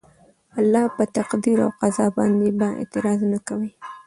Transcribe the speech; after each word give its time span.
د 0.53 0.53
الله 0.59 0.85
په 0.95 1.03
تقدير 1.17 1.57
او 1.65 1.71
قضاء 1.81 2.09
باندي 2.17 2.49
به 2.59 2.67
اعتراض 2.79 3.19
نه 3.31 3.39
کوي 3.47 3.71